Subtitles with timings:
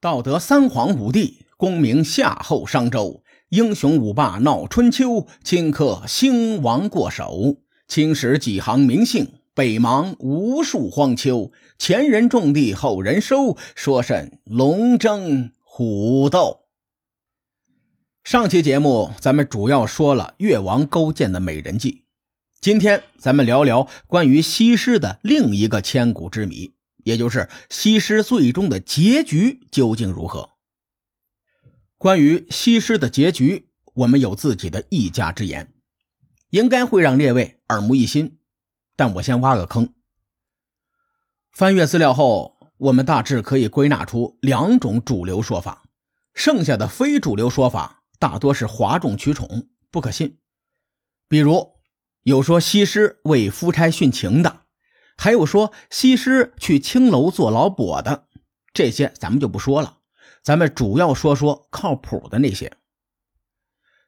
[0.00, 7.58] 道德三皇五帝，功名夏后商周，英雄五霸闹春秋，顷刻兴亡过手。
[7.86, 11.52] 青史几行名姓，北邙无数荒丘。
[11.78, 16.60] 前人种地，后人收，说甚龙争虎斗？
[18.24, 22.04] 上期节目咱们主要说了越王勾践的美人计，
[22.58, 26.72] 今天咱们聊聊关于西施的另一个千古之谜。
[27.04, 30.50] 也就是西施最终的结局究竟如何？
[31.98, 35.72] 关于西施的结局，我们有自己的一家之言，
[36.50, 38.38] 应该会让列位耳目一新。
[38.96, 39.92] 但我先挖个坑。
[41.50, 45.84] 翻阅资料后，我们大致可以归纳出两种主流说法，
[46.32, 50.38] 剩下的非主流说法大多是哗众取宠，不可信。
[51.28, 51.74] 比如
[52.22, 54.59] 有说西施为夫差殉情的。
[55.22, 58.26] 还有说西施去青楼做老鸨的，
[58.72, 59.98] 这些咱们就不说了，
[60.42, 62.72] 咱们主要说说靠谱的那些。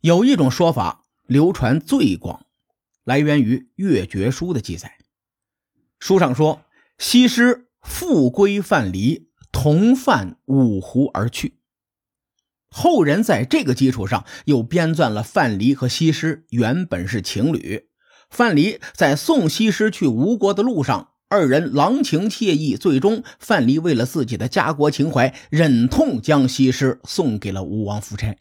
[0.00, 2.46] 有一种说法流传最广，
[3.04, 4.98] 来源于《越绝书》的记载。
[6.00, 6.64] 书上说，
[6.98, 11.60] 西施复归范蠡，同泛五湖而去。
[12.68, 17.88] 后人在这个基础上又编撰了范蠡和西施原本是情侣。
[18.28, 28.36] 范蠡在送西施去吴国的路上，二人郎情妾意，最终范蠡为了自己的家国情怀，忍痛将西施送给了吴王夫差。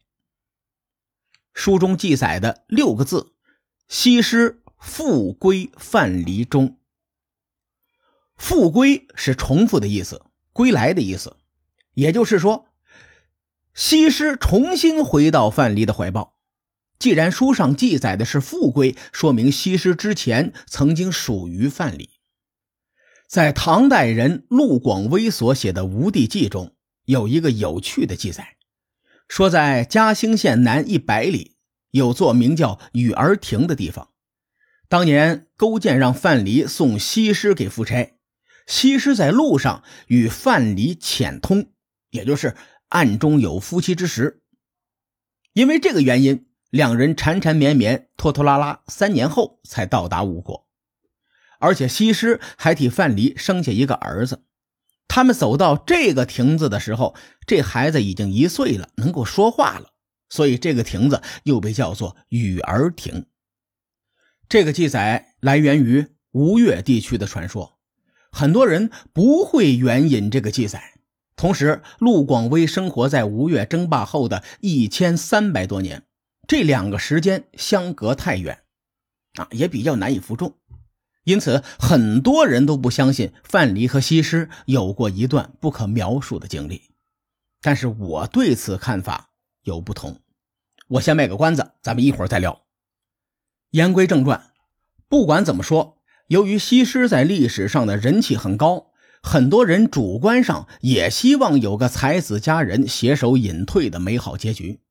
[1.53, 3.33] 书中记载的六个字
[3.87, 6.77] “西施复归范蠡中
[8.35, 11.37] ”，“复归”是重复的意思，“归来”的意思，
[11.93, 12.67] 也就是说，
[13.73, 16.34] 西施重新回到范蠡的怀抱。
[16.97, 22.07] 既然书上记载的是富贵，说明西施之前曾经属于范蠡。
[23.27, 28.55] 在唐代人陆广微所写的《吴地记》中，有一个有趣的记载，
[29.27, 31.57] 说在嘉兴县南一百里
[31.91, 34.09] 有座名叫雨儿亭的地方。
[34.87, 38.17] 当年勾践让范蠡送西施给夫差，
[38.67, 41.71] 西施在路上与范蠡浅通，
[42.11, 42.55] 也就是
[42.87, 44.41] 暗中有夫妻之实。
[45.53, 46.47] 因为这个原因。
[46.75, 50.67] 两人缠缠绵绵、拖拖拉拉，三年后才到达吴国，
[51.57, 54.43] 而且西施还替范蠡生下一个儿子。
[55.07, 57.15] 他们走到这个亭子的时候，
[57.47, 59.91] 这孩子已经一岁了，能够说话了，
[60.27, 63.27] 所以这个亭子又被叫做雨儿亭。
[64.49, 67.79] 这个记载来源于吴越地区的传说，
[68.33, 70.99] 很多人不会援引这个记载。
[71.37, 76.03] 同时，陆广微生活在吴越争霸后的一千三百多年。
[76.47, 78.63] 这两个时间相隔太远，
[79.35, 80.55] 啊，也比较难以服众，
[81.23, 86.83] 因此很多人都不相信范蠡和西施有过一段不可描述的经历。
[87.61, 89.31] 但是我对此看法
[89.63, 90.19] 有不同。
[90.87, 92.61] 我先卖个关子，咱们一会儿再聊。
[93.71, 94.51] 言归正传，
[95.09, 98.91] 不管怎么说，由于西施在历史上的人气很高，
[99.23, 104.81] 很多人主观上也希望有个才子佳人携手隐退的美好结局。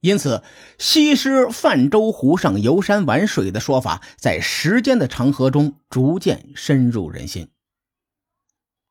[0.00, 0.42] 因此，
[0.78, 7.50] 西施泛舟湖上游山玩水的说法，在时间的长河中逐渐深入人心。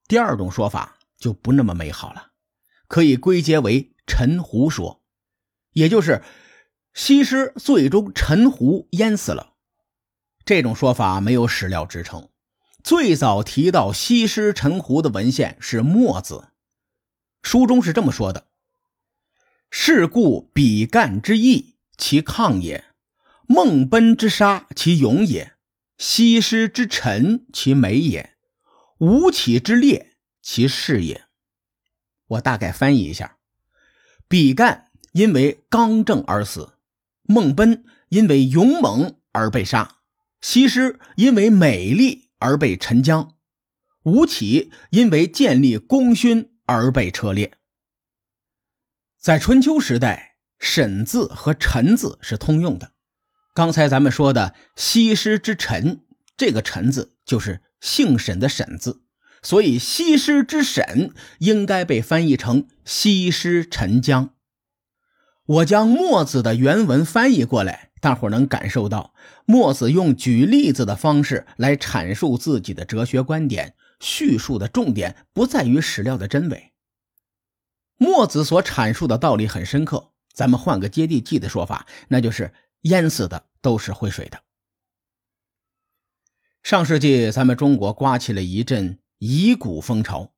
[0.08, 2.32] 第二种说法就不那么美好了，
[2.88, 5.02] 可以归结为沉湖说，
[5.74, 6.22] 也就是
[6.94, 9.54] 西施最终沉湖淹死了。
[10.46, 12.30] 这种说法没有史料支撑。
[12.84, 16.36] 最早提到西施沉湖的文献是《墨子》，
[17.42, 18.49] 书中是这么说的。
[19.72, 22.84] 是故比干之义，其抗也；
[23.48, 25.54] 孟奔之杀，其勇也；
[25.98, 28.32] 西施之臣，其美也；
[28.98, 31.26] 吴起之烈，其事也。
[32.28, 33.38] 我大概翻译一下：
[34.28, 36.74] 比干因为刚正而死，
[37.24, 39.98] 孟奔因为勇猛而被杀，
[40.42, 43.36] 西施因为美丽而被沉江，
[44.04, 47.59] 吴起因为建立功勋而被车裂。
[49.22, 52.94] 在春秋时代，“沈”字和“臣”字是通用的。
[53.54, 56.06] 刚才咱们说的“西施之臣”，
[56.38, 59.02] 这个“臣”字就是姓沈的“沈”字，
[59.42, 64.30] 所以“西施之沈”应该被翻译成“西施沉江”。
[65.46, 69.14] 我将墨子的原文翻译过来，大伙能感受到
[69.46, 76.69] 墨子用举例子的方式来阐述自己的哲学观点，叙述的重点不在于史料的真伪。
[78.00, 82.54] 墨子所阐述的道理很深刻，咱们换个接地气的说法，那就是
[82.84, 84.40] 淹死的都是会水的。
[86.64, 90.32] 上世纪，咱们中国刮起了一阵遗骨风潮，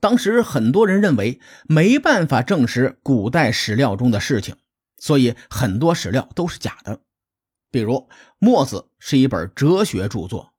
[0.00, 4.56] 当时很多人认为没办法证实古代史料中的事情，
[4.96, 7.02] 所以很多史料都是假的。
[7.70, 7.92] 比如
[8.38, 10.54] 《墨子》是一本哲学著作，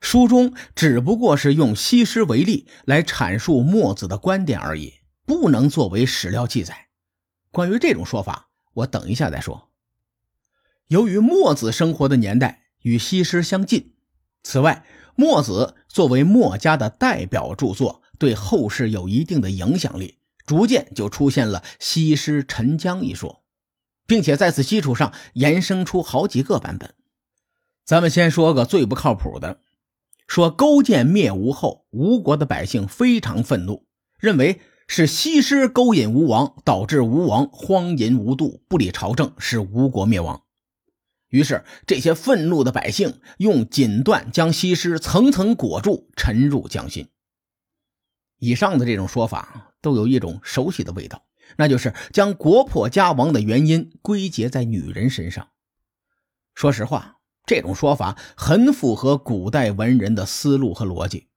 [0.00, 6.88] 书中只不过是用西施为例来阐述墨子的观点而已，不能作为史料记载。
[7.50, 9.68] 关于这种说法，我等一下再说。
[10.88, 13.94] 由于墨子生活的年代与西施相近，
[14.42, 14.84] 此外，
[15.14, 23.42] 墨子作为墨家的代表著作，对后世有一定的影响力，逐渐就出现了西施沉江一说，
[24.06, 26.94] 并且在此基础上衍生出好几个版本。
[27.84, 29.60] 咱们先说个最不靠谱的，
[30.26, 33.86] 说勾践灭吴后，吴国的百姓非常愤怒，
[34.18, 34.60] 认为
[34.94, 40.42] 是西施勾引吴王，导致吴王荒淫无度，不理朝政，使吴国灭亡。
[41.30, 47.08] 于是，这些愤怒的百姓用锦缎将西施层层裹住，沉入江心。
[48.38, 51.24] 以上的这种说法都有一种熟悉的味道，
[51.56, 55.48] 那就是将国破家亡的原因归结在女人身上。
[56.54, 57.16] 说实话，
[57.46, 61.28] 这种说法很符合古代文人的思路和逻辑。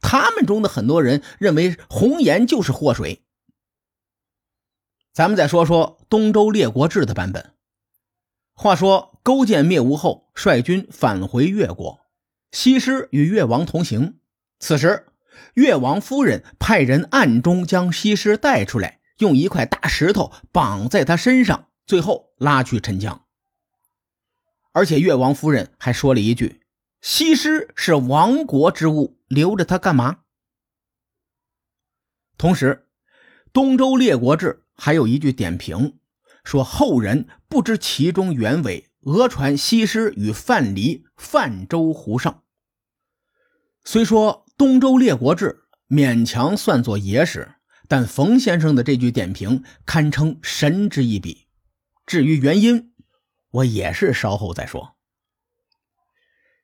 [0.00, 3.24] 他们中的很多人认为红颜就是祸水。
[5.12, 7.54] 咱们再说说《东周列国志》的版本。
[8.54, 9.14] 话说。
[9.28, 12.00] 勾践灭吴后，率军返回越国。
[12.50, 14.20] 西施与越王同行。
[14.58, 15.08] 此时，
[15.52, 23.26] 越王夫人派人暗中将西施带出来，用一块大石头绑在她身上，最后拉去沉江。
[24.72, 26.62] 而且，越王夫人还说了一句
[27.10, 30.24] ：“西施是亡国之物，留着它干嘛？”
[32.36, 32.86] 同时，
[33.50, 35.98] 《东周列国志》还有一句点评，
[36.44, 38.90] 说后人不知其中原委。
[39.00, 42.42] 讹传西施与范蠡泛舟湖上。
[43.84, 45.64] 虽说《东周列国志》
[45.96, 47.54] 勉强算作野史，
[47.88, 51.46] 但冯先生的这句点评堪称神之一笔。
[52.04, 52.92] 至于原因，
[53.50, 54.97] 我也是稍后再说。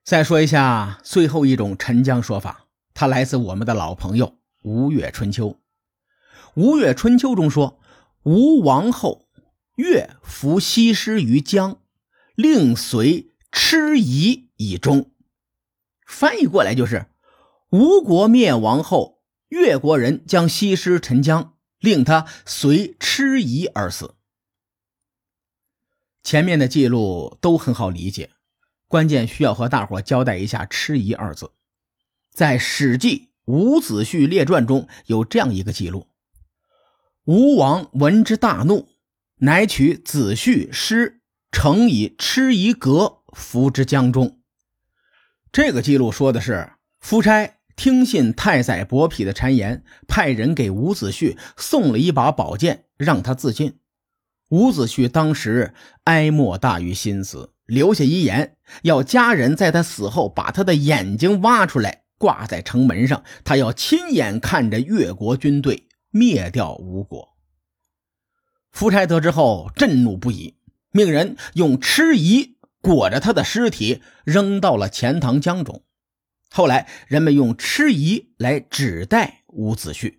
[0.05, 4.27] 再说一下最后一种沉江说法，它来自我们的老朋友
[4.63, 5.49] 《吴越春秋》。
[6.55, 7.81] 《吴越春秋》中说
[8.25, 9.27] ：“吴王后，
[9.77, 11.81] 越服西施于江。”
[12.37, 15.13] 令随痴夷以终，
[16.05, 17.07] 翻译过来就是：
[17.71, 24.17] 吴国灭亡后，越国人将西施沉江，令他随痴夷而死。
[26.25, 28.31] 前面的记录都很好理解，
[28.89, 31.53] 关键需要和大伙交代一下“痴夷”二字。
[32.33, 36.09] 在《史记·伍子胥列传》中有这样一个记录：
[37.25, 38.89] 吴王闻之大怒，
[39.37, 41.21] 乃取子胥尸。
[41.57, 44.41] 乘以吃夷革服之江中。
[45.53, 53.79] 这个记录说的是，夫差听信太宰伯嚭的谗言，派人给伍子胥送了一把宝剑，让他自尽。
[54.49, 55.73] 伍子胥当时
[56.03, 67.37] 哀莫大于心死，留下遗言，要家人在他死后把他的眼睛挖出来，挂在城门上，他要亲眼看着越国军队灭掉吴国。
[68.71, 70.57] 夫差得知后，震怒不已。
[70.91, 75.83] 命人用蚩夷裹着他的尸体扔到了钱塘江中。
[76.51, 80.19] 后来，人们用蚩夷来指代伍子胥。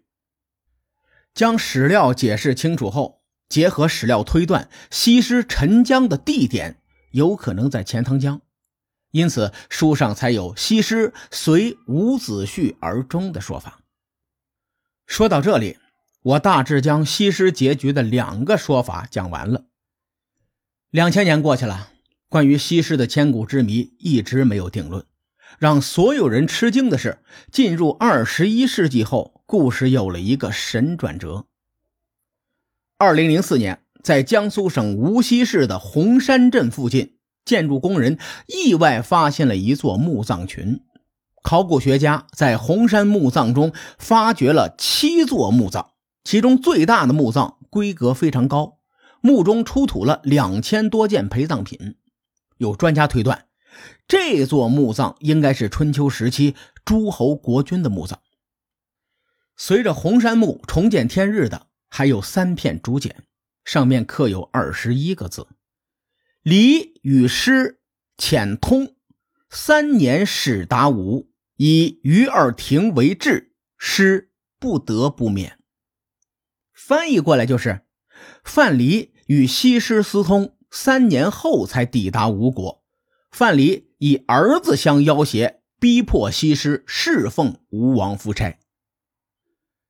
[1.33, 6.81] 将史料解释清楚后，结合史料推断，西施沉江的地点
[7.15, 8.41] 有可能在钱塘江，
[9.11, 13.79] 因此书上才有西施随伍子胥而终的说法。
[15.07, 15.77] 说到这里，
[16.23, 19.63] 我大致将西施结局的两个说法讲完了。
[20.89, 21.89] 两千年过去了，
[22.27, 25.05] 关于西施的千古之谜一直没有定论。
[25.57, 27.19] 让所有人吃惊的是，
[27.49, 31.45] 进入二十一世纪后，故事有了一个神转折。
[32.97, 40.81] 二零零四年，在江苏省无锡市的洪山镇附近，建筑工人意外发现了一座墓葬群。
[41.41, 45.93] 考古学家在洪山墓葬中发掘了七座墓葬，
[46.23, 48.77] 其中最大的墓葬规格非常高。
[49.21, 51.95] 墓中出土了两千多件陪葬品，
[52.57, 53.45] 有专家推断，
[54.07, 56.53] 这座墓葬应该是春秋时期
[56.85, 58.19] 诸侯国君的墓葬。
[59.57, 63.23] 随着红山墓重见天日的，还有三片竹简，
[63.65, 65.49] 上面刻有二十一个字
[66.41, 67.81] ：“礼与诗
[68.17, 68.95] 浅通，
[69.49, 75.59] 三年始达吴，以余二庭为质，师不得不免。”
[76.71, 77.81] 翻译过来就是
[78.45, 79.09] 范蠡。
[79.27, 82.83] 与西施私通，三年后才抵达吴国。
[83.31, 88.59] 范蠡以儿子相要挟，逼迫西施侍奉吴王夫差。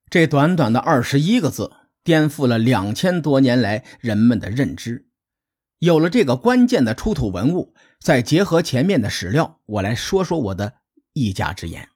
[0.10, 1.70] 这短短的二十一个字，
[2.06, 5.10] 颠覆了两千多年来人们的认知。
[5.80, 10.76] 有了这个关键的出土文物，再结合前面的史料，我来说说我的
[11.14, 11.90] 一家之言。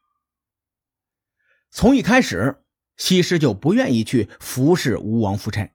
[1.70, 2.64] 从一开始，
[2.98, 5.72] 西施就不愿意去服侍吴王夫差。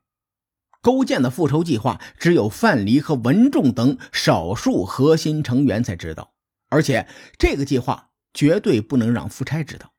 [0.83, 6.35] 勾践的复仇计划，只有范蠡和文仲等少数核心成员才知道，
[6.69, 7.07] 而且
[7.39, 9.95] 这个计划绝对不能让夫差知道。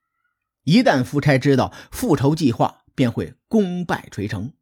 [0.64, 4.54] 一旦夫差知道复仇计划，便会功败垂成。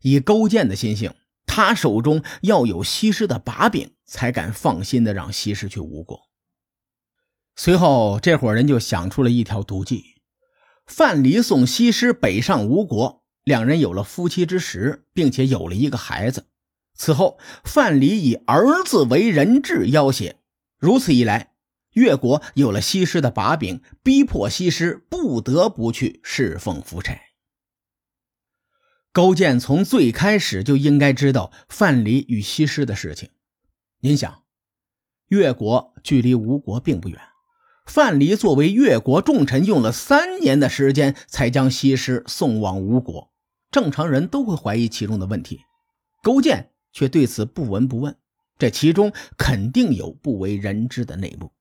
[0.00, 1.14] 以勾践的心性，
[1.46, 6.28] 他手中要有西施的把柄，才敢放心的让西施去吴国。
[7.54, 10.22] 随后，这伙人就想出了一条毒计：
[10.86, 13.22] 范蠡送西施北上吴国。
[13.44, 16.46] 两人有了夫妻之实，并且有了一个孩子。
[16.94, 20.36] 此后，范蠡以儿子为人质要挟。
[20.78, 21.51] 如此一来，
[21.92, 27.20] 越国有了西施的把柄，逼迫西施不得不去侍奉夫差。
[29.12, 33.28] 勾践从最开始就应该知道范蠡与西施的事情。
[34.00, 34.42] 您想，
[35.28, 37.20] 越国距离吴国并不远，
[37.84, 43.30] 范蠡作为越国重臣，用了三年的时间才将西施送往吴国。
[43.70, 45.60] 正常人都会怀疑其中的问题，
[46.22, 48.16] 勾践却对此不闻不问，
[48.58, 51.52] 这其中肯定有不为人知的内幕。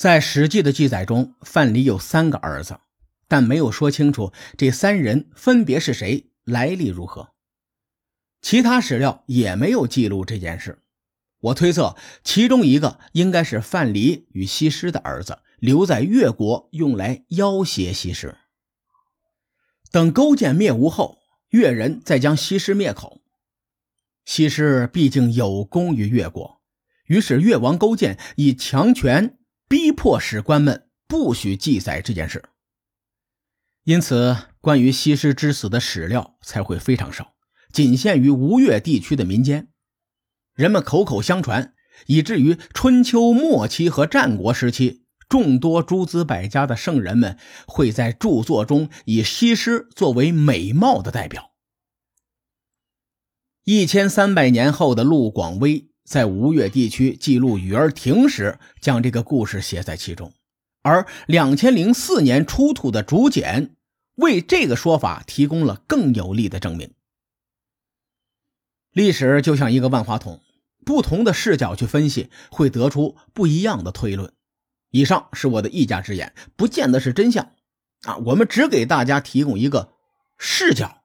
[0.00, 2.80] 在《史记》的记载中，范蠡有三个儿子，
[3.28, 7.34] 但没有说清楚这三人分别是谁，来历如何。
[8.40, 10.78] 其他史料也没有记录这件事。
[11.40, 18.38] 我推测，其中一个应该是范蠡与西施的儿子，留在越国用来要挟西施。
[19.90, 21.18] 等勾践灭吴后，
[21.50, 23.20] 越人再将西施灭口。
[24.24, 26.62] 西施毕竟有功于越国，
[27.04, 29.36] 于是越王勾践以强权
[29.70, 32.42] 逼迫史官们不许记载这件事。
[33.84, 37.34] 因此，关于西施之死的史料才会非常少，
[37.72, 39.68] 仅限于吴越地区的民间。
[40.54, 41.72] 人们口口相传，
[42.06, 45.06] 以至于春秋末期和战国时期。
[45.28, 51.52] 众多诸子百家的圣人们会在著作中以西施作为美貌的代表。
[53.62, 60.32] 一千三百年后的陆广微在吴越地区记录雨儿亭时，将这个故事写在其中，
[60.82, 63.76] 而两千零四年出土的竹简
[64.16, 66.92] 为这个说法提供了更有力的证明。
[68.90, 70.40] 历史就像一个万花筒，
[70.84, 74.32] 不同的视角去分析，会得出不一样的推论。
[74.90, 77.52] 以上是我的一家之言，不见得是真相
[78.02, 78.16] 啊！
[78.16, 79.92] 我们只给大家提供一个
[80.36, 81.04] 视角。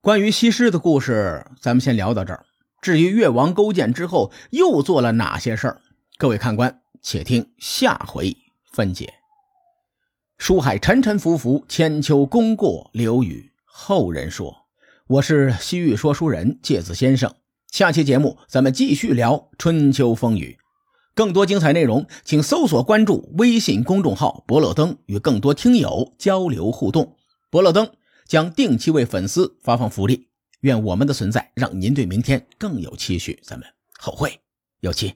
[0.00, 2.46] 关于西施的故事，咱们先聊到这儿。
[2.82, 5.80] 至于越王勾践之后又做了哪些事儿，
[6.16, 8.36] 各位看官且听下回
[8.72, 9.14] 分解。
[10.38, 14.56] 书海沉沉浮浮，千秋功过留与后人说。
[15.06, 17.34] 我是西域说书人介子先生，
[17.70, 20.56] 下期节目咱们继续聊春秋风雨。
[21.14, 27.16] 更多精彩内容，请搜索关注微信公众号“伯乐灯”，与更多听友交流互动。
[27.50, 27.90] 伯乐灯
[28.26, 30.28] 将定期为粉丝发放福利，
[30.60, 33.38] 愿我们的存在让您对明天更有期许。
[33.42, 33.66] 咱们
[33.98, 34.40] 后会
[34.80, 35.14] 有期。